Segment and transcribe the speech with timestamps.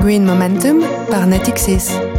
[0.00, 2.09] Green Momentum par Natixis.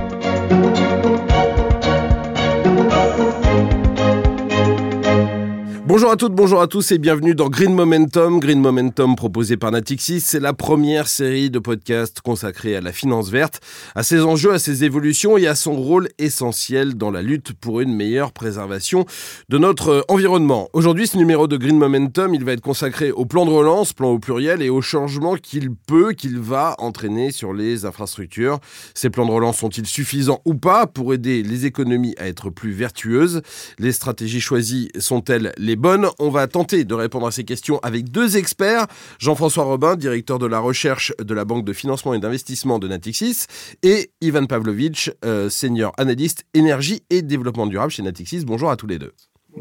[5.93, 8.39] Bonjour à toutes, bonjour à tous et bienvenue dans Green Momentum.
[8.39, 13.29] Green Momentum proposé par Natixis, c'est la première série de podcasts consacrée à la finance
[13.29, 13.59] verte,
[13.93, 17.81] à ses enjeux, à ses évolutions et à son rôle essentiel dans la lutte pour
[17.81, 19.05] une meilleure préservation
[19.49, 20.69] de notre environnement.
[20.71, 24.11] Aujourd'hui, ce numéro de Green Momentum, il va être consacré au plan de relance, plan
[24.11, 28.61] au pluriel, et aux changements qu'il peut, qu'il va entraîner sur les infrastructures.
[28.93, 32.71] Ces plans de relance sont-ils suffisants ou pas pour aider les économies à être plus
[32.71, 33.41] vertueuses?
[33.77, 36.07] Les stratégies choisies sont-elles les bonne.
[36.19, 38.87] On va tenter de répondre à ces questions avec deux experts.
[39.19, 43.47] Jean-François Robin, directeur de la recherche de la Banque de financement et d'investissement de Natixis,
[43.83, 48.45] et Ivan Pavlovitch, euh, senior analyste énergie et développement durable chez Natixis.
[48.45, 49.11] Bonjour à tous les deux.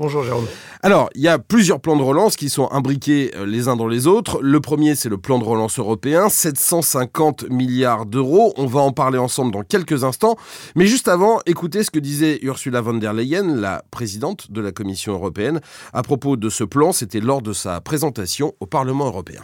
[0.01, 0.47] Bonjour Jérôme.
[0.83, 3.87] Alors, il y a plusieurs plans de relance qui sont imbriqués euh, les uns dans
[3.87, 4.41] les autres.
[4.41, 8.55] Le premier, c'est le plan de relance européen, 750 milliards d'euros.
[8.57, 10.37] On va en parler ensemble dans quelques instants.
[10.75, 14.73] Mais juste avant, écoutez ce que disait Ursula von der Leyen, la présidente de la
[14.73, 15.61] Commission européenne,
[15.92, 16.92] à propos de ce plan.
[16.92, 19.42] C'était lors de sa présentation au Parlement européen.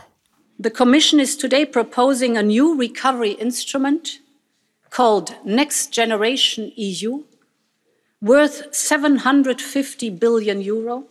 [0.62, 4.22] The Commission is today proposing a new recovery instrument
[4.90, 7.24] called Next Generation EU
[8.20, 11.04] worth 750 billion euro,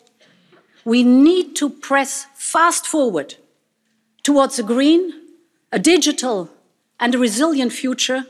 [0.84, 3.36] we need to press fast forward
[4.23, 5.14] towards a green,
[5.72, 6.50] a digital,
[7.00, 8.25] and a resilient future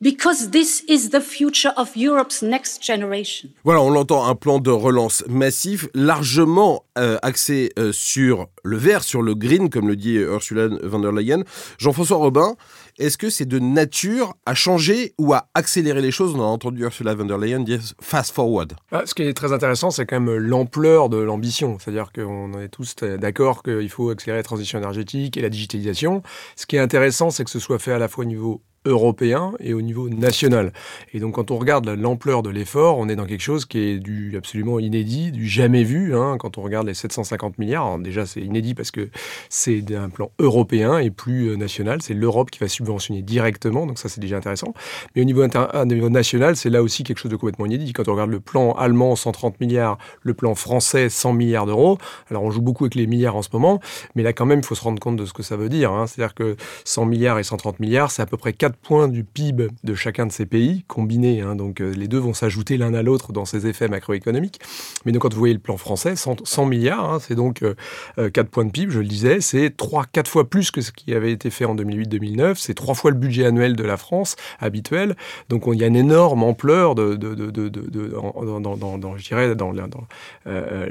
[0.00, 3.50] because this is the future of Europe's next generation.
[3.64, 9.02] Voilà, on l'entend, un plan de relance massif, largement euh, axé euh, sur le vert,
[9.02, 11.42] sur le green, comme le dit Ursula von der Leyen.
[11.78, 12.56] Jean-François Robin,
[12.98, 16.34] est-ce que c'est de nature à changer ou à accélérer les choses?
[16.34, 18.74] On a entendu Ursula von der Leyen dire fast forward.
[18.90, 21.78] Ah, ce qui est très intéressant, c'est quand même l'ampleur de l'ambition.
[21.78, 26.22] C'est-à-dire qu'on est tous d'accord qu'il faut accélérer la transition énergétique et la digitalisation.
[26.56, 29.52] Ce qui est intéressant, c'est que ce soit fait à la fois au niveau européen
[29.60, 30.72] et au niveau national.
[31.12, 33.98] Et donc quand on regarde l'ampleur de l'effort, on est dans quelque chose qui est
[33.98, 36.16] du absolument inédit, du jamais vu.
[36.16, 39.08] Hein, quand on regarde les 750 milliards, déjà c'est inédit parce que
[39.48, 42.02] c'est un plan européen et plus euh, national.
[42.02, 44.74] C'est l'Europe qui va subventionner directement, donc ça c'est déjà intéressant.
[45.14, 47.92] Mais au niveau, au niveau national, c'est là aussi quelque chose de complètement inédit.
[47.92, 51.98] Quand on regarde le plan allemand 130 milliards, le plan français 100 milliards d'euros,
[52.30, 53.80] alors on joue beaucoup avec les milliards en ce moment,
[54.14, 55.92] mais là quand même il faut se rendre compte de ce que ça veut dire.
[55.92, 56.06] Hein.
[56.06, 59.68] C'est-à-dire que 100 milliards et 130 milliards, c'est à peu près 4 points du PIB
[59.84, 61.40] de chacun de ces pays combinés.
[61.40, 64.60] Hein, donc euh, les deux vont s'ajouter l'un à l'autre dans ces effets macroéconomiques.
[65.04, 67.76] Mais donc quand vous voyez le plan français, 100, milliards, hein, c'est donc 4
[68.18, 71.14] euh, euh, points de PIB, je le disais, c'est 3-4 fois plus que ce qui
[71.14, 75.16] avait été fait en 2008-2009, c'est 3 fois le budget annuel de la France habituel.
[75.48, 79.54] Donc il y a une énorme ampleur de, dans, je dirais,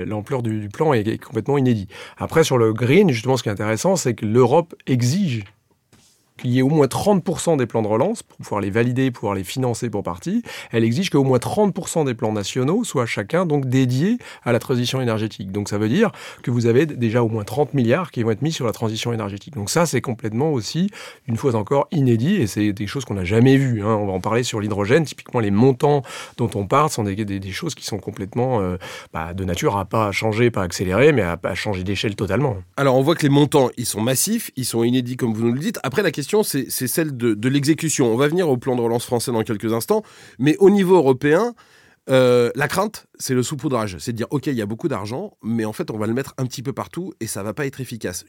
[0.06, 1.88] l'ampleur du, plan est complètement inédit.
[2.18, 5.44] Après sur le green, justement, ce qui est intéressant, c'est que l'Europe exige
[6.38, 9.36] qu'il y ait au moins 30% des plans de relance, pour pouvoir les valider, pouvoir
[9.36, 13.68] les financer pour partie, elle exige qu'au moins 30% des plans nationaux soient chacun donc
[13.68, 15.52] dédiés à la transition énergétique.
[15.52, 16.12] Donc ça veut dire
[16.44, 19.14] que vous avez déjà au moins 30 milliards qui vont être mis sur la transition
[19.14, 19.56] énergétique.
[19.56, 20.90] Donc ça, c'est complètement aussi,
[21.28, 23.82] une fois encore, inédit et c'est des choses qu'on n'a jamais vues.
[23.82, 23.96] Hein.
[23.96, 25.06] On va en parler sur l'hydrogène.
[25.06, 26.04] Typiquement, les montants
[26.38, 28.78] dont on parle sont des, choses qui sont complètement euh,
[29.14, 32.58] bah, de nature à pas changer, pas accélérer, mais à, à changer d'échelle totalement.
[32.76, 35.54] Alors on voit que les montants, ils sont massifs, ils sont inédits comme vous nous
[35.54, 35.80] le dites.
[35.84, 38.12] Après, la question c'est celle de, l'exécution.
[38.14, 40.04] On va venir au plan de relance français dans quelques instants,
[40.40, 41.54] mais au niveau européen,
[42.10, 43.98] euh, la crainte, c'est le saupoudrage.
[44.00, 46.14] C'est de dire, OK, il y a beaucoup d'argent, mais en fait, on va le
[46.14, 48.26] mettre un petit peu partout et ça va pas être efficace.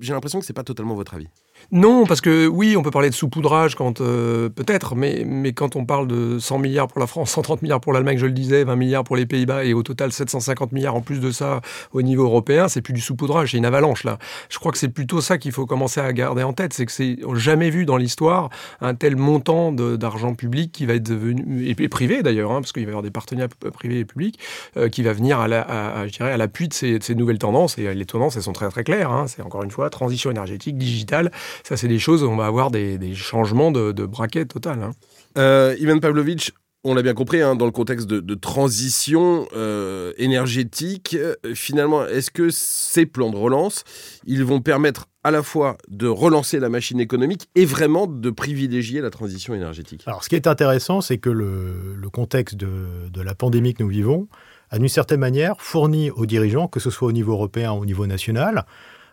[0.00, 1.28] J'ai l'impression que c'est pas totalement votre avis.
[1.70, 5.76] Non, parce que oui, on peut parler de saupoudrage quand euh, peut-être, mais, mais quand
[5.76, 8.64] on parle de 100 milliards pour la France, 130 milliards pour l'Allemagne, je le disais,
[8.64, 11.60] 20 milliards pour les Pays-Bas et au total 750 milliards en plus de ça
[11.92, 14.18] au niveau européen, c'est plus du saupoudrage, c'est une avalanche là.
[14.48, 16.92] Je crois que c'est plutôt ça qu'il faut commencer à garder en tête, c'est que
[16.92, 21.88] c'est jamais vu dans l'histoire un tel montant d'argent public qui va être devenu et,
[21.88, 24.38] privé d'ailleurs, hein, parce qu'il va y avoir des partenaires privés et publics
[24.76, 27.78] euh, qui va venir à, la, à, à l'appui de ces, de ces, nouvelles tendances
[27.78, 29.10] et les tendances elles sont très très claires.
[29.10, 31.30] Hein, c'est encore une fois transition énergétique, digitale
[31.64, 34.82] ça, c'est des choses où on va avoir des, changements de, de braquet total.
[34.82, 34.90] Hein.
[35.38, 36.52] Euh, Ivan Pavlovitch,
[36.84, 42.30] on l'a bien compris, hein, dans le contexte de, transition euh, énergétique, euh, finalement, est-ce
[42.30, 43.84] que ces plans de relance,
[44.26, 49.00] ils vont permettre à la fois de relancer la machine économique et vraiment de privilégier
[49.00, 50.02] la transition énergétique?
[50.06, 53.88] Alors, ce qui est intéressant, c'est que le, contexte de, de, la pandémie que nous
[53.88, 54.26] vivons
[54.70, 57.86] a d'une certaine manière fourni aux dirigeants, que ce soit au niveau européen ou au
[57.86, 58.66] niveau national,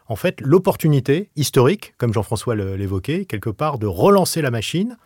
[0.10, 4.98] en fait l'opportunité historique, comme Jean-François l'évoquait, quelque part de relancer la machine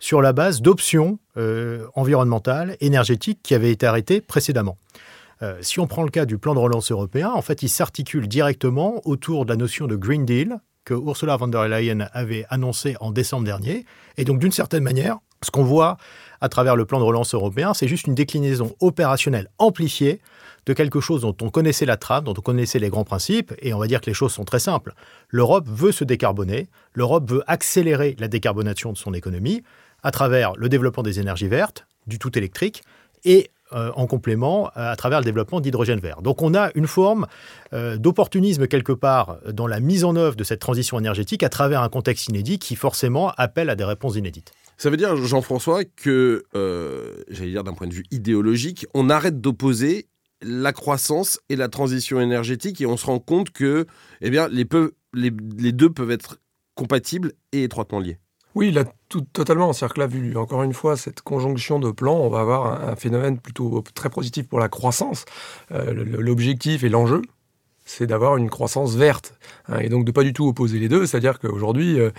[0.00, 4.76] sur la base d'options euh, environnementales, énergétiques qui avaient été arrêtées précédemment.
[5.42, 8.28] Euh, si on prend le cas du plan de relance européen, en fait, il s'articule
[8.28, 12.96] directement autour de la notion de Green Deal, que Ursula von der Leyen avait annoncé
[13.00, 13.84] en décembre dernier.
[14.16, 15.96] Et donc, d'une certaine manière, ce qu'on voit
[16.40, 20.20] à travers le plan de relance européen, c'est juste une déclinaison opérationnelle amplifiée
[20.68, 23.72] de quelque chose dont on connaissait la trame, dont on connaissait les grands principes, et
[23.72, 24.92] on va dire que les choses sont très simples.
[25.30, 29.62] L'Europe veut se décarboner, l'Europe veut accélérer la décarbonation de son économie
[30.02, 32.82] à travers le développement des énergies vertes, du tout électrique,
[33.24, 36.20] et euh, en complément à travers le développement d'hydrogène vert.
[36.20, 37.26] Donc on a une forme
[37.72, 41.82] euh, d'opportunisme quelque part dans la mise en œuvre de cette transition énergétique à travers
[41.82, 44.52] un contexte inédit qui forcément appelle à des réponses inédites.
[44.76, 49.40] Ça veut dire, Jean-François, que, euh, j'allais dire d'un point de vue idéologique, on arrête
[49.40, 50.06] d'opposer
[50.42, 53.86] la croissance et la transition énergétique et on se rend compte que
[54.20, 56.38] eh bien, les, deux peuvent être
[56.74, 58.18] compatibles et étroitement liés.
[58.54, 59.72] Oui, là, tout, totalement.
[59.72, 62.96] C'est-à-dire que là, vu encore une fois cette conjonction de plans, on va avoir un,
[62.96, 65.24] phénomène plutôt très positif pour la croissance.
[65.70, 67.22] Euh, l'objectif et l'enjeu,
[67.88, 69.34] c'est d'avoir une croissance verte.
[69.68, 72.10] Hein, et donc de pas du tout opposer les deux, c'est-à-dire qu'aujourd'hui, euh,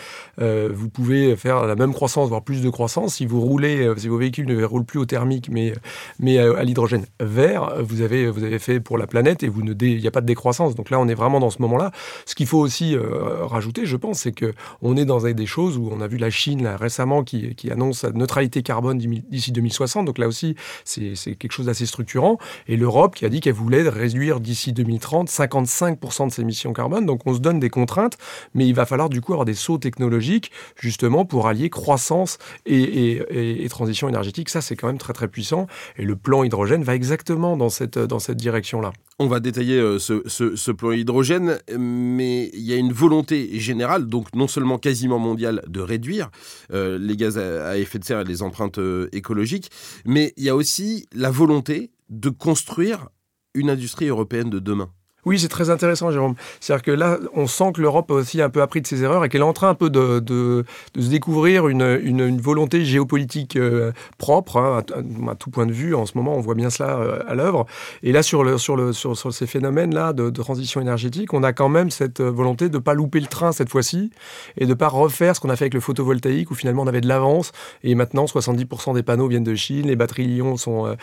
[0.41, 3.95] euh, vous pouvez faire la même croissance, voire plus de croissance, si vous roulez, euh,
[3.95, 5.73] si vos véhicules ne roulent plus au thermique, mais,
[6.19, 10.01] mais à, l'hydrogène vert, vous avez, vous avez fait pour la planète et ne il
[10.01, 10.73] n'y a pas de décroissance.
[10.73, 11.91] Donc là, on est vraiment dans ce moment-là.
[12.25, 15.89] Ce qu'il faut aussi rajouter, je pense, c'est que on est dans des choses où
[15.91, 20.05] on a vu la Chine récemment qui, qui annonce sa neutralité carbone d'ici 2060.
[20.05, 22.37] Donc là aussi, c'est quelque chose d'assez structurant.
[22.67, 26.73] Et l'Europe qui a dit qu'elle voulait réduire d'ici 2030 50 55% de ses émissions
[26.73, 27.05] carbone.
[27.05, 28.17] Donc on se donne des contraintes,
[28.53, 33.67] mais il va falloir du coup avoir des sauts technologiques justement pour allier croissance et,
[33.69, 34.49] transition énergétique.
[34.49, 35.67] Ça, c'est quand même très très puissant.
[35.97, 38.91] Et le plan hydrogène va exactement dans cette, dans cette direction-là.
[39.19, 44.33] On va détailler euh, ce, plan hydrogène, mais il y a une volonté générale, donc
[44.33, 46.31] non seulement quasiment mondiale, de réduire
[46.71, 49.71] euh, les gaz à, effet de serre et les empreintes euh, écologiques,
[50.05, 53.09] mais il y a aussi la volonté de construire
[53.53, 54.89] une industrie européenne de demain.
[55.29, 56.33] Oui, c'est très intéressant, Jérôme.
[56.59, 59.23] C'est-à-dire que là, on sent que l'Europe a aussi un peu appris de ses erreurs
[59.23, 60.65] et qu'elle est en train un peu de,
[60.97, 64.83] se découvrir une, une, volonté géopolitique euh, propre, hein,
[65.29, 65.93] à, tout point de vue.
[65.93, 67.67] En ce moment, on voit bien cela euh, à l'œuvre.
[68.01, 71.69] Et là, sur, le, sur, le, sur, ces phénomènes-là de, transition énergétique, on a quand
[71.69, 74.09] même cette euh, volonté de ne pas louper le train cette fois-ci
[74.57, 76.87] et de ne pas refaire ce qu'on a fait avec le photovoltaïque où finalement on
[76.87, 77.51] avait de l'avance
[77.83, 80.97] et maintenant 70% des panneaux viennent de Chine, les batteries Lyon sont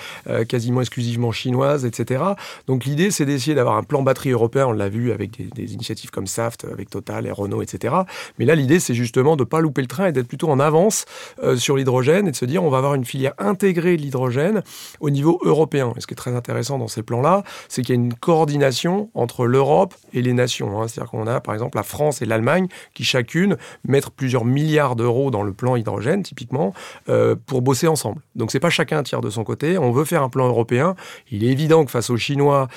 [0.49, 2.25] quasiment exclusivement chinoises, etc.
[2.67, 6.11] Donc l'idée, c'est d'essayer d'avoir un plan batterie européen, on l'a vu avec des, initiatives
[6.11, 7.95] comme Saft, avec Total et Renault, etc.
[8.39, 10.59] Mais là, l'idée, c'est justement de ne pas louper le train et d'être plutôt en
[10.59, 11.05] avance
[11.43, 14.63] euh, sur l'hydrogène et de se dire on va avoir une filière intégrée de l'hydrogène
[15.01, 15.93] au niveau européen.
[15.97, 19.11] Et ce qui est très intéressant dans ces plans-là, c'est qu'il y a une coordination
[19.15, 20.81] entre l'Europe et les nations.
[20.81, 20.89] Hein.
[20.89, 25.31] C'est-à-dire qu'on a, par exemple, la France et l'Allemagne qui chacune mettent plusieurs milliards d'euros
[25.31, 26.73] dans le plan hydrogène, typiquement,
[27.09, 28.21] euh, pour bosser ensemble.
[28.35, 29.79] Donc c'est pas chacun tire de son côté.
[29.79, 30.95] On veut faire un plan européen.
[31.31, 32.69] Il est évident que face aux Chinois,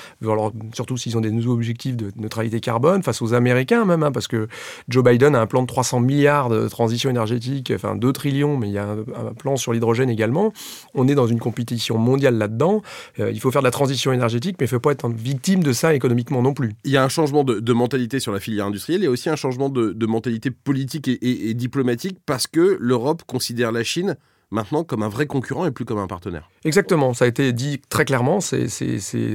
[0.74, 4.28] surtout s'ils ont des nouveaux objectifs de neutralité carbone face aux Américains même, hein, parce
[4.28, 4.48] que
[4.88, 8.68] Joe Biden a un plan de 300 milliards de transition énergétique, enfin 2 trillions, mais
[8.68, 10.52] il y a un, plan sur l'hydrogène également.
[10.94, 12.82] On est dans une compétition mondiale là-dedans.
[13.18, 15.62] Euh, il faut faire de la transition énergétique, mais il ne faut pas être victime
[15.62, 16.74] de ça économiquement non plus.
[16.84, 19.30] Il y a un changement de, mentalité sur la filière industrielle, il y a aussi
[19.30, 24.16] un changement de, mentalité politique et diplomatique parce que l'Europe considère la Chine
[24.50, 26.48] maintenant comme un vrai concurrent et plus comme un partenaire.
[26.64, 28.40] Exactement, ça a été dit très clairement.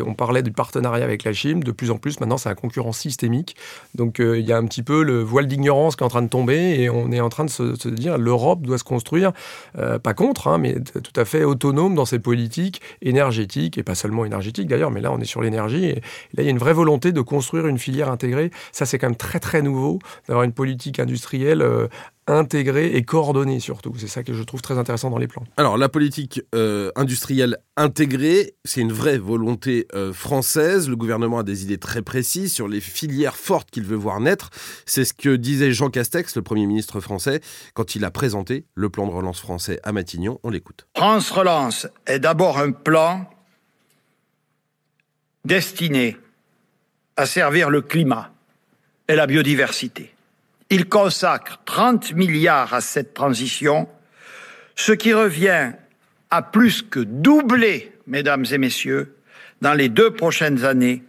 [0.06, 2.92] On parlait du partenariat avec la Chine, de plus en plus maintenant c'est un concurrent
[2.92, 3.56] systémique.
[3.96, 6.22] Donc euh, il y a un petit peu le voile d'ignorance qui est en train
[6.22, 9.32] de tomber et on est en train de se, dire l'Europe doit se construire,
[9.78, 13.96] euh, pas contre, hein, mais tout à fait autonome dans ses politiques énergétiques et pas
[13.96, 16.58] seulement énergétiques d'ailleurs, mais là on est sur l'énergie et là il y a une
[16.58, 18.52] vraie volonté de construire une filière intégrée.
[18.72, 21.88] Ça c'est quand même très très nouveau d'avoir une politique industrielle euh,
[22.28, 23.94] intégrée et coordonnée surtout.
[23.98, 25.44] C'est ça que je trouve très intéressant dans les plans.
[25.58, 30.90] Alors la politique euh, industrielle intégrée, c'est une vraie volonté euh, française.
[30.90, 34.50] Le gouvernement a des idées très précises sur les filières fortes qu'il veut voir naître.
[34.86, 37.42] C'est ce que disait Jean Castex, le Premier ministre français,
[37.74, 40.40] quand il a présenté le plan de relance français à Matignon.
[40.44, 40.88] On l'écoute.
[40.96, 43.30] France Relance est d'abord un plan
[45.44, 46.18] destiné
[47.18, 48.32] à servir le climat
[49.08, 50.15] et la biodiversité.
[50.70, 53.88] Il consacre 30 milliards à cette transition,
[54.76, 55.74] ce qui revient
[56.32, 59.16] à plus que doubler, mesdames et messieurs,
[59.62, 61.04] dans les deux prochaines années,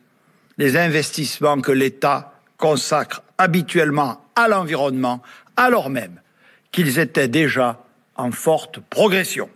[0.58, 5.22] les investissements que l'État consacre habituellement à l'environnement,
[5.56, 6.20] alors même
[6.72, 7.82] qu'ils étaient déjà
[8.16, 9.48] en forte progression.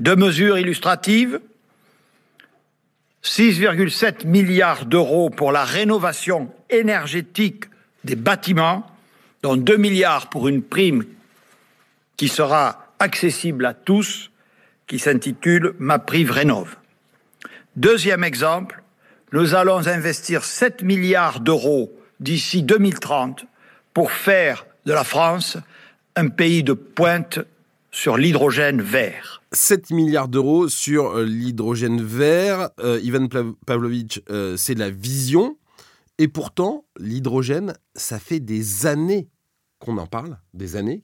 [0.00, 1.40] Deux mesures illustratives
[3.26, 7.64] 6,7 milliards d'euros pour la rénovation énergétique
[8.06, 8.86] des bâtiments,
[9.42, 11.04] dont 2 milliards pour une prime
[12.16, 14.30] qui sera accessible à tous,
[14.86, 16.76] qui s'intitule Ma Prive Rénove.
[17.74, 18.82] Deuxième exemple,
[19.32, 23.44] nous allons investir 7 milliards d'euros d'ici 2030
[23.92, 25.58] pour faire de la France
[26.14, 27.40] un pays de pointe
[27.90, 29.42] sur l'hydrogène vert.
[29.52, 32.70] 7 milliards d'euros sur euh, l'hydrogène vert.
[32.78, 33.26] Euh, Ivan
[33.66, 35.56] Pavlovitch, euh, c'est la vision.
[36.18, 39.28] Et pourtant, l'hydrogène, ça fait des années
[39.78, 41.02] qu'on en parle, des années.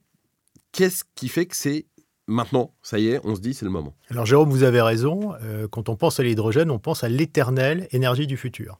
[0.71, 1.85] Qu'est-ce qui fait que c'est
[2.25, 3.93] maintenant, ça y est, on se dit c'est le moment?
[4.09, 5.33] Alors Jérôme, vous avez raison.
[5.69, 8.79] quand on pense à l'hydrogène, on pense à l'éternelle énergie du futur.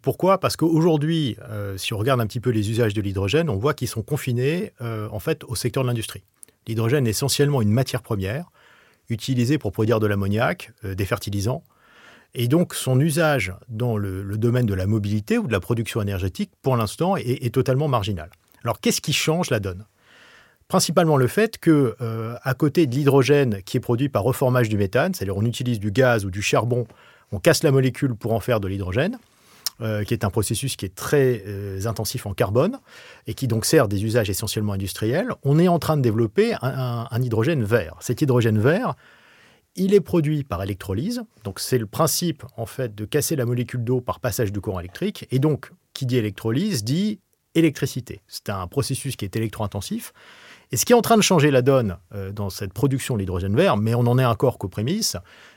[0.00, 0.38] pourquoi?
[0.38, 1.36] Parce qu'aujourd'hui,
[1.76, 4.72] si on regarde un petit peu les usages de l'hydrogène, on voit qu'ils sont confinés
[4.80, 6.22] en fait au secteur de l'industrie.
[6.66, 8.50] L'hydrogène est essentiellement une matière première
[9.08, 11.62] utilisée pour produire de l'ammoniac, euh, des fertilisants.
[12.34, 16.50] Et donc son usage dans le, domaine de la mobilité ou de la production énergétique,
[16.62, 18.30] pour l'instant, est, totalement marginal.
[18.64, 19.84] Alors qu'est-ce qui change la donne?
[20.68, 24.78] Principalement le fait que, euh, à côté de l'hydrogène qui est produit par reformage du
[24.78, 26.86] méthane, c'est-à-dire on utilise du gaz ou du charbon,
[27.32, 29.18] on casse la molécule pour en faire de l'hydrogène,
[29.80, 32.78] euh, qui est un processus qui est très euh, intensif en carbone
[33.26, 37.08] et qui donc sert des usages essentiellement industriels, on est en train de développer un,
[37.20, 37.96] hydrogène vert.
[38.00, 38.94] Cet hydrogène vert,
[39.76, 41.22] il est produit par électrolyse.
[41.44, 44.80] Donc c'est le principe en fait de casser la molécule d'eau par passage du courant
[44.80, 45.26] électrique.
[45.30, 47.20] Et donc qui dit électrolyse dit
[47.54, 48.22] électricité.
[48.28, 50.12] C'est un processus qui est électro-intensif.
[50.70, 53.20] Et ce qui est en train de changer la donne euh, dans cette production de
[53.20, 55.16] l'hydrogène vert, mais on n'en est encore qu'aux prémices,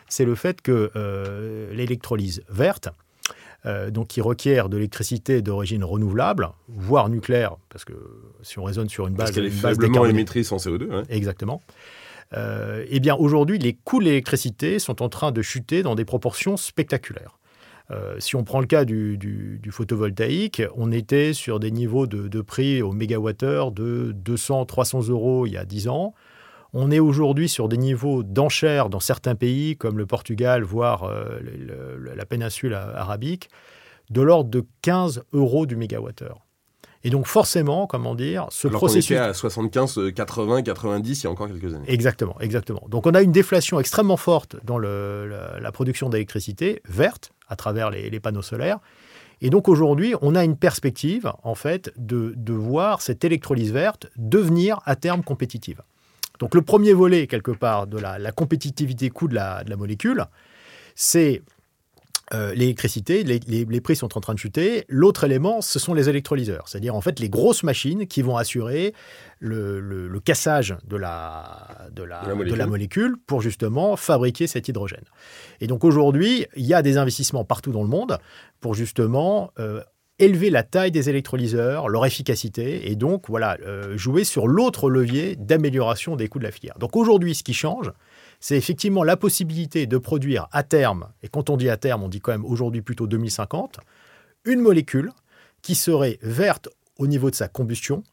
[0.10, 0.91] c'est le fait que
[1.72, 2.89] l'électrolyse verte,
[3.65, 7.93] euh, donc qui requiert de l'électricité d'origine renouvelable, voire nucléaire, parce que
[8.43, 9.29] si on raisonne sur une base...
[9.29, 11.05] Parce qu'elle est faiblement émettrice en CO2.
[11.10, 11.63] Exactement.
[12.34, 16.05] Euh, eh bien, aujourd'hui, les coûts de l'électricité sont en train de chuter dans des
[16.05, 17.38] proportions spectaculaires.
[17.91, 22.82] Euh, si on prend le cas du, photovoltaïque, on était sur des niveaux de, prix
[22.82, 26.13] au mégawattheure de 200-300 euros il y a 10 ans.
[26.74, 31.39] On est aujourd'hui sur des niveaux d'enchères dans certains pays, comme le Portugal, voire euh,
[32.15, 33.50] la péninsule arabique,
[34.10, 36.44] de l'ordre de 15 euros du mégawattheure.
[37.05, 39.15] Et donc forcément, comment dire, ce Alors processus...
[39.15, 41.85] à 75, 80, 90 il y a encore quelques années.
[41.88, 42.81] Exactement, exactement.
[42.89, 48.19] Donc on a une déflation extrêmement forte dans la, production d'électricité verte à travers les,
[48.19, 48.79] panneaux solaires.
[49.41, 54.07] Et donc aujourd'hui, on a une perspective, en fait, de, de voir cette électrolyse verte
[54.17, 55.83] devenir à terme compétitive.
[56.39, 60.25] Donc le premier volet, quelque part, de la, compétitivité coût de la, molécule,
[60.95, 61.43] c'est
[62.34, 64.86] euh, l'électricité, les, prix sont en train de chuter.
[64.89, 68.94] L'autre élément, ce sont les électrolyseurs, c'est-à-dire en fait les grosses machines qui vont assurer
[69.39, 73.15] le, cassage de la, de, la, molécule.
[73.27, 75.03] pour justement fabriquer cet hydrogène.
[75.62, 78.17] Et donc aujourd'hui, il y a des investissements partout dans le monde
[78.60, 79.82] pour justement euh,
[80.17, 85.36] élever la taille des électrolyseurs, leur efficacité, et donc voilà, euh, jouer sur l'autre levier
[85.36, 86.77] d'amélioration des coûts de la filière.
[86.79, 87.91] Donc aujourd'hui, ce qui change,
[88.39, 92.09] c'est effectivement la possibilité de produire à terme, et quand on dit à terme, on
[92.09, 93.79] dit quand même aujourd'hui plutôt 2050,
[94.45, 95.11] une molécule
[95.61, 98.03] qui serait verte au niveau de sa combustion,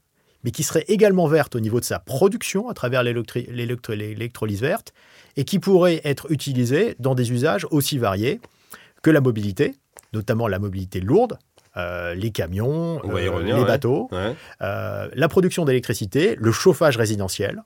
[0.45, 4.93] mais qui serait également verte au niveau de sa production à travers l'électrolyse verte,
[5.37, 8.41] et qui pourrait être utilisée dans des usages aussi variés
[9.03, 9.75] que la mobilité,
[10.13, 11.39] notamment la mobilité lourde,
[11.77, 14.11] euh, les camions, euh, les bateaux,
[14.61, 17.63] euh, la production d'électricité, le chauffage résidentiel.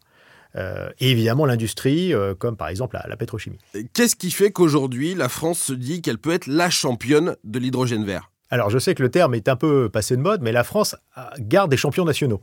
[0.54, 3.58] Et évidemment l'industrie, comme par exemple la, pétrochimie.
[3.92, 8.04] Qu'est-ce qui fait qu'aujourd'hui, la France se dit qu'elle peut être la championne de l'hydrogène
[8.04, 8.30] vert?
[8.50, 10.96] Alors, je sais que le terme est un peu passé de mode, mais la France
[11.38, 12.40] garde des champions nationaux.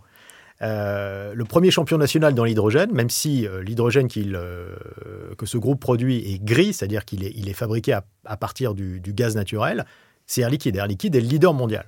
[0.62, 6.74] le premier champion national dans l'hydrogène, même si l'hydrogène que ce groupe produit est gris,
[6.74, 7.94] c'est-à-dire qu'il est, il est fabriqué
[8.26, 9.86] à, partir du, gaz naturel,
[10.28, 10.76] c'est Air Liquide.
[10.76, 11.86] Air Liquide est le leader mondial.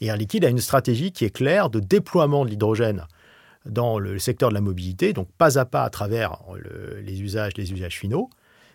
[0.00, 3.06] Et Air Liquide a une stratégie qui est claire de déploiement de l'hydrogène
[3.66, 6.38] dans le secteur de la mobilité, donc pas à pas à travers
[7.02, 8.30] les usages, les usages finaux.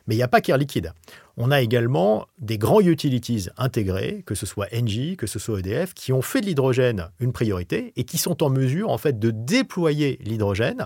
[0.07, 0.93] Mais il n'y a pas qu'Air Liquide.
[1.35, 5.93] On a également des grands utilities intégrés, que ce soit Engie, que ce soit EDF,
[5.93, 9.31] qui ont fait de l'hydrogène une priorité et qui sont en mesure en fait de
[9.31, 10.85] déployer l'hydrogène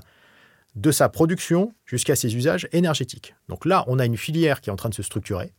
[0.75, 3.35] de sa production jusqu'à ses usages énergétiques.
[3.49, 5.51] Donc là, on a une filière qui est en train de se structurer.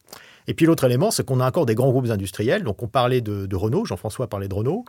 [0.47, 2.65] Et puis l'autre élément, c'est qu'on a encore des grands groupes industriels.
[2.65, 4.85] Donc on parlait de, Renault, Jean-François parlait de Renault.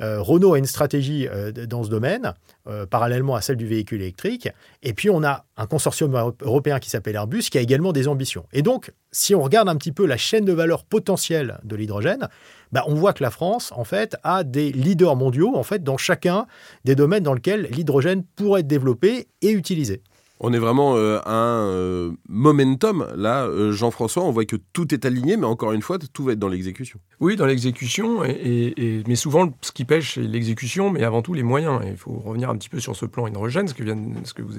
[0.00, 2.34] Euh, Renault a une stratégie euh, dans ce domaine,
[2.66, 4.48] euh, parallèlement à celle du véhicule électrique.
[4.82, 8.46] Et puis, on a un consortium européen qui s'appelle Airbus, qui a également des ambitions.
[8.52, 12.28] Et donc, si on regarde un petit peu la chaîne de valeur potentielle de l'hydrogène,
[12.72, 15.96] bah, on voit que la France, en fait, a des leaders mondiaux, en fait, dans
[15.96, 16.46] chacun
[16.84, 20.02] des domaines dans lesquels l'hydrogène pourrait être développé et utilisé.
[20.38, 23.06] On est vraiment euh, un euh, momentum.
[23.16, 26.32] Là, euh, Jean-François, on voit que tout est aligné, mais encore une fois, tout va
[26.32, 26.98] être dans l'exécution.
[27.20, 31.80] Oui, dans l'exécution, mais souvent, ce qui pêche, c'est l'exécution, mais avant tout les moyens.
[31.86, 34.42] il faut revenir un petit peu sur ce plan hydrogène, ce que, vient, ce que
[34.42, 34.52] vous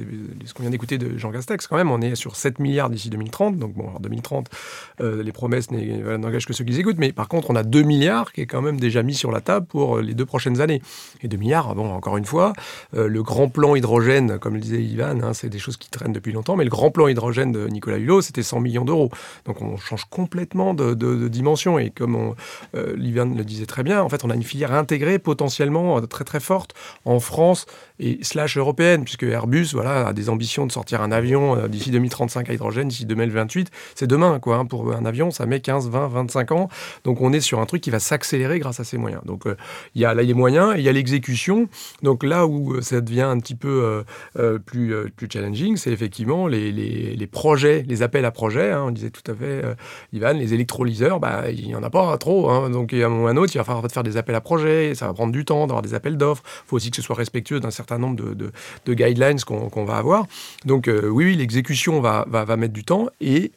[0.45, 1.67] ce qu'on vient d'écouter de Jean Castex.
[1.67, 3.59] Quand même, on est sur 7 milliards d'ici 2030.
[3.59, 4.49] Donc, bon, en 2030,
[4.99, 6.97] les promesses n'engagent que ceux qui les écoutent.
[6.97, 9.41] Mais par contre, on a 2 milliards qui est quand même déjà mis sur la
[9.41, 10.81] table pour les deux prochaines années.
[11.21, 12.53] Et 2 milliards, bon, encore une fois,
[12.93, 16.31] le grand plan hydrogène, comme le disait Ivan, hein, c'est des choses qui traînent depuis
[16.31, 19.09] longtemps, mais le grand plan hydrogène de Nicolas Hulot, c'était 100 millions d'euros.
[19.45, 21.79] Donc on change complètement de, dimension.
[21.79, 22.35] Et comme
[22.75, 26.23] euh, le disait très bien, en fait, on a une filière intégrée potentiellement euh, très
[26.23, 27.65] très forte en France
[27.99, 31.91] et slash européenne, puisque Airbus voilà, a des ambitions de sortir un avion euh, d'ici
[31.91, 33.71] 2035 à hydrogène, d'ici 2028.
[33.95, 34.57] C'est demain, quoi.
[34.57, 36.69] Hein, pour un avion, ça met 15, 20, 25 ans.
[37.03, 39.21] Donc on est sur un truc qui va s'accélérer grâce à ces moyens.
[39.25, 39.43] Donc
[39.95, 41.69] il y a là les moyens, il y a l'exécution.
[42.03, 44.03] Donc là où ça devient un petit peu
[44.65, 48.71] plus, plus challenging, c'est effectivement les, les, projets, les appels à projets.
[48.71, 49.75] Hein, on disait tout à fait, euh,
[50.13, 52.49] Ivan, les électrolyseurs, bah, il n'y en a pas trop.
[52.49, 54.35] Hein, donc, à un moment ou à un autre, il va falloir faire des appels
[54.35, 54.95] à projets.
[54.95, 56.43] Ça va prendre du temps d'avoir des appels d'offres.
[56.45, 58.51] Il faut aussi que ce soit respectueux d'un certain nombre de,
[58.85, 60.25] de, guidelines qu'on va avoir.
[60.65, 63.07] Donc, euh, oui, oui l'exécution va, va, va mettre du temps.
[63.21, 63.51] Et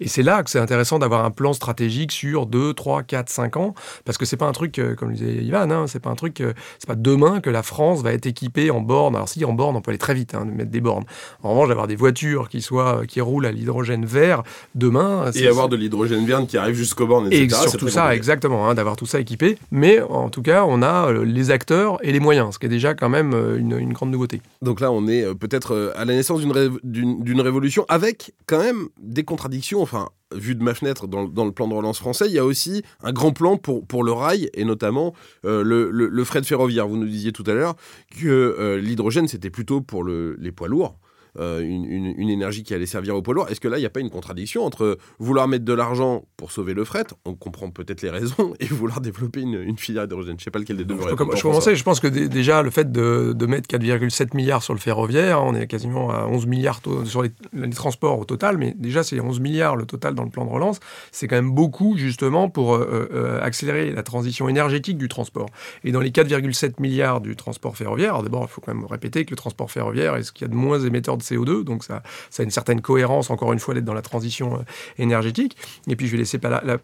[0.00, 3.56] et c'est là que c'est intéressant d'avoir un plan stratégique sur 2, 3, 4, 5
[3.56, 3.74] ans,
[4.04, 6.14] parce que c'est pas un truc, euh, comme le disait Ivan, hein, c'est pas un
[6.14, 9.16] truc, euh, c'est pas demain que la France va être équipée en borne.
[9.16, 11.04] Alors si en borne, on peut aller très vite, hein, mettre des bornes.
[11.42, 14.42] En revanche, d'avoir des voitures qui soient, qui roulent à l'hydrogène vert
[14.74, 15.30] demain.
[15.34, 17.44] Et avoir de l'hydrogène vert qui arrive jusqu'aux bornes, etc.
[17.44, 19.58] Et surtout ça, exactement, hein, d'avoir tout ça équipé.
[19.70, 22.94] Mais en tout cas, on a les acteurs et les moyens, ce qui est déjà
[22.94, 24.40] quand même une, une grande nouveauté.
[24.62, 29.80] Donc là, on est peut-être à la naissance d'une révolution avec quand même des contradictions.
[29.82, 32.82] Enfin, vu de ma fenêtre dans, le plan de relance français, il y a aussi
[33.02, 35.14] un grand plan pour, pour le rail et notamment
[35.44, 36.88] euh, le, le, fret ferroviaire.
[36.88, 37.76] Vous nous disiez tout à l'heure
[38.20, 40.98] que euh, l'hydrogène, c'était plutôt pour les poids lourds.
[41.38, 43.48] Euh, une, énergie qui allait servir au poids lourd.
[43.48, 46.50] Est-ce que là, il n'y a pas une contradiction entre vouloir mettre de l'argent pour
[46.50, 50.40] sauver le fret, on comprend peut-être les raisons, et vouloir développer une, filière hydrogène Je
[50.40, 50.96] ne sais pas lequel des deux.
[50.96, 51.76] Je, peux, je commencer.
[51.76, 55.66] Je pense que déjà, le fait de, mettre 4,7 milliards sur le ferroviaire, on est
[55.66, 57.30] quasiment à 11 milliards sur les,
[57.70, 60.80] transports au total, mais déjà, c'est 11 milliards le total dans le plan de relance.
[61.12, 65.46] C'est quand même beaucoup, justement, pour euh, euh, accélérer la transition énergétique du transport.
[65.84, 69.30] Et dans les 4,7 milliards du transport ferroviaire, d'abord, il faut quand même répéter que
[69.30, 72.02] le transport ferroviaire est ce qu'il y a de moins émetteur de CO2, donc ça,
[72.30, 74.62] ça a une certaine cohérence, encore une fois, d'être dans la transition euh,
[74.98, 75.56] énergétique.
[75.88, 76.78] Et puis je vais laisser pas la,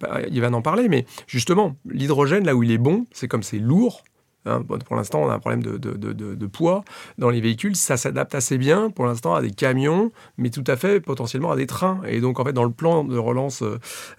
[0.52, 4.02] en parler, mais justement, l'hydrogène, là où il est bon, c'est comme c'est lourd,
[4.44, 6.84] Hein, pour l'instant, on a un problème de, poids
[7.18, 7.76] dans les véhicules.
[7.76, 11.56] Ça s'adapte assez bien pour l'instant à des camions, mais tout à fait potentiellement à
[11.56, 12.00] des trains.
[12.06, 13.62] Et donc, en fait, dans le plan de relance,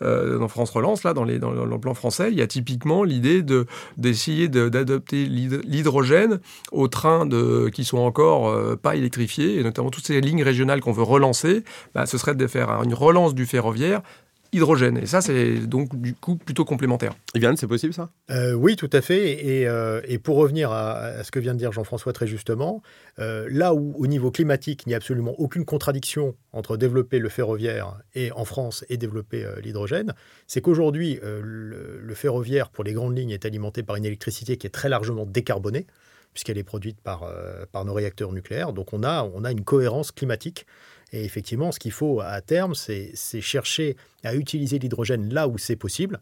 [0.01, 3.43] euh, dans France Relance, là, dans, le plan français, il y a typiquement l'idée
[3.97, 6.39] d'essayer d'adopter l'hydrogène
[6.71, 10.81] aux trains de, qui sont encore euh, pas électrifiés, et notamment toutes ces lignes régionales
[10.81, 11.63] qu'on veut relancer.
[11.93, 14.01] Bah, ce serait de faire une relance du ferroviaire
[14.53, 14.97] hydrogène.
[14.97, 17.13] Et ça, c'est donc du coup plutôt complémentaire.
[17.35, 18.09] Yviane, c'est possible ça?
[18.29, 19.45] Euh, Oui, tout à fait.
[19.45, 22.81] Et, euh, pour revenir à, ce que vient de dire Jean-François très justement,
[23.19, 27.29] euh, là où au niveau climatique, il n'y a absolument aucune contradiction entre développer le
[27.29, 30.13] ferroviaire et en France et développer l'hydrogène,
[30.47, 34.69] c'est qu'aujourd'hui, le, ferroviaire pour les grandes lignes est alimenté par une électricité qui est
[34.69, 35.87] très largement décarbonée
[36.31, 37.31] puisqu'elle est produite par,
[37.71, 38.71] par nos réacteurs nucléaires.
[38.71, 40.65] Donc on a, on a une cohérence climatique
[41.13, 45.75] et effectivement, ce qu'il faut à terme, c'est chercher à utiliser l'hydrogène là où c'est
[45.75, 46.19] possible,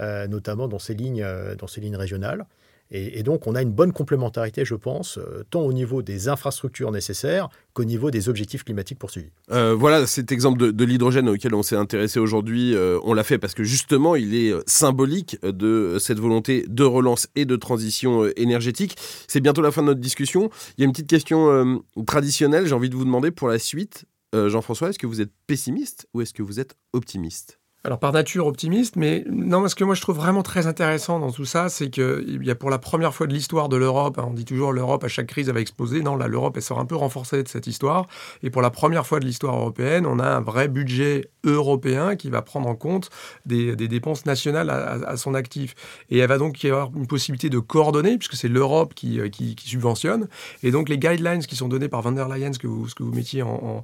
[0.00, 2.46] euh, notamment dans ces lignes, euh, dans ces lignes régionales.
[2.90, 6.90] Et, donc, on a une bonne complémentarité, je pense, euh, tant au niveau des infrastructures
[6.90, 9.28] nécessaires qu'au niveau des objectifs climatiques poursuivis.
[9.50, 12.74] voilà cet exemple de, l'hydrogène auquel on s'est intéressé aujourd'hui.
[13.02, 17.44] on l'a fait parce que justement, il est symbolique de cette volonté de relance et
[17.44, 18.96] de transition énergétique.
[19.26, 20.48] C'est bientôt la fin de notre discussion.
[20.78, 22.66] Il y a une petite question traditionnelle.
[22.66, 24.06] J'ai envie de vous demander pour la suite.
[24.34, 27.57] Euh, Jean-François, est-ce que vous êtes pessimiste ou est-ce que vous êtes optimiste?
[27.84, 31.30] Alors par nature optimiste, mais non, ce que moi je trouve vraiment très intéressant dans
[31.30, 34.26] tout ça, c'est qu'il y a pour la première fois de l'histoire de l'Europe, hein,
[34.28, 36.86] on dit toujours l'Europe à chaque crise va exploser, non, là l'Europe elle sort un
[36.86, 38.08] peu renforcée de cette histoire,
[38.42, 42.30] et pour la première fois de l'histoire européenne, on a un vrai budget européen qui
[42.30, 43.10] va prendre en compte
[43.46, 45.74] des, dépenses nationales à, son actif.
[46.10, 49.28] Et elle va donc y avoir une possibilité de coordonner, puisque c'est l'Europe qui, euh,
[49.64, 50.28] subventionne,
[50.64, 53.42] et donc les guidelines qui sont données par van der Leyen, ce que vous, mettiez
[53.42, 53.82] en,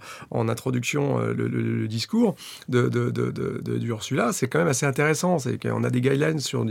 [0.49, 2.35] introduction, euh, le, discours
[2.69, 5.39] de, de Ursula, c'est quand même assez intéressant.
[5.39, 6.65] C'est qu'on a des guidelines sur,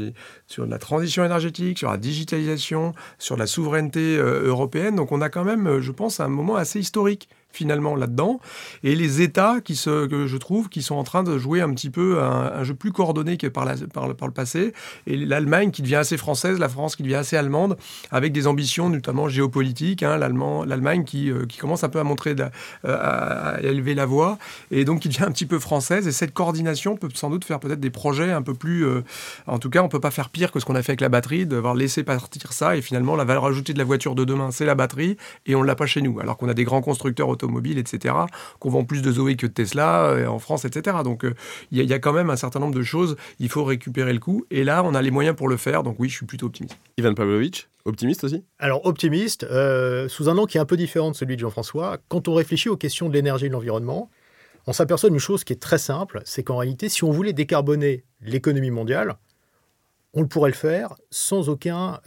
[0.48, 4.96] sur la transition énergétique, sur la digitalisation, sur la souveraineté euh, européenne.
[4.96, 8.40] Donc on a quand même, euh, je pense, un moment assez historique finalement là-dedans,
[8.84, 11.72] et les États qui se, que je trouve qui sont en train de jouer un
[11.74, 14.74] petit peu un, jeu plus coordonné que par, la, par, le, par le passé,
[15.08, 17.78] et l'Allemagne qui devient assez française, la France qui devient assez allemande,
[18.12, 22.36] avec des ambitions notamment géopolitiques, hein, l'Allemagne qui, euh, qui commence un peu à montrer,
[22.40, 22.50] euh,
[22.86, 24.38] à, élever la voix,
[24.72, 27.60] et donc qui devient un petit peu française, et cette coordination peut sans doute faire
[27.60, 28.86] peut-être des projets un peu plus...
[28.86, 29.02] Euh,
[29.48, 31.10] en tout cas, on peut pas faire pire que ce qu'on a fait avec la
[31.10, 34.52] batterie, d'avoir laissé partir ça, et finalement la valeur ajoutée de la voiture de demain,
[34.52, 37.30] c'est la batterie, et on l'a pas chez nous, alors qu'on a des grands constructeurs
[37.30, 37.43] automobiles,
[37.78, 38.16] etc.,
[38.60, 40.98] qu'on vend plus de Zoé que de Tesla euh, en France, etc.
[41.04, 41.34] Donc euh,
[41.72, 44.46] il y, a quand même un certain nombre de choses, il faut récupérer le coup.
[44.52, 46.78] Et là, on a les moyens pour le faire, donc oui, je suis plutôt optimiste.
[46.98, 48.44] Ivan Pavlovitch Optimiste aussi?
[48.60, 51.98] Alors optimiste, euh, sous un nom qui est un peu différent de celui de Jean-François.
[52.08, 54.10] Quand on réfléchit aux questions de l'énergie et de l'environnement,
[54.68, 58.06] on s'aperçoit d'une chose qui est très simple, c'est qu'en réalité, si on voulait décarboner
[58.22, 59.18] l'économie mondiale,
[60.14, 62.00] on le pourrait le faire sans aucun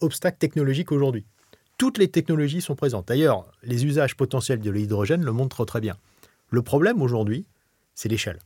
[0.00, 1.26] obstacle technologique aujourd'hui
[1.82, 3.08] toutes les technologies sont présentes.
[3.08, 5.96] D'ailleurs, les usages potentiels de l'hydrogène le montrent très bien.
[6.48, 7.44] Le problème aujourd'hui,
[7.96, 8.38] c'est l'échelle.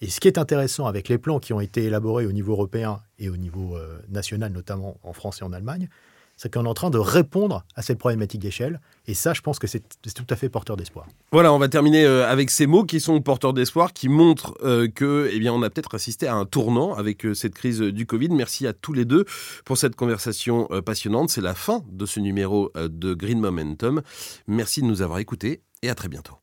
[0.00, 3.02] Et ce qui est intéressant avec les plans qui ont été élaborés au niveau européen
[3.20, 5.88] et au niveau euh, national, notamment en France et en Allemagne,
[6.36, 8.80] c'est qu'on est en train de répondre à cette problématique d'échelle.
[9.06, 9.82] Et ça, je pense que c'est
[10.14, 11.06] tout à fait porteur d'espoir.
[11.32, 14.88] Voilà, on va terminer euh, avec ces mots qui sont porteurs d'espoir, qui montrent euh,
[14.88, 18.06] que, eh bien, on a peut-être assisté à un tournant avec euh, cette crise du
[18.06, 18.28] Covid.
[18.30, 19.24] Merci à tous les deux
[19.64, 21.30] pour cette conversation passionnante.
[21.30, 24.02] C'est la fin de ce numéro de Green Momentum.
[24.46, 26.38] Merci de nous avoir écoutés et à très bientôt.